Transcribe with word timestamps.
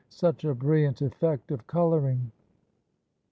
such 0.09 0.43
a 0.43 0.55
brilliant 0.55 0.99
effect 0.99 1.51
of 1.51 1.67
coloring!" 1.67 2.31